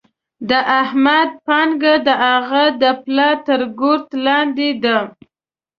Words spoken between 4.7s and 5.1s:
ده.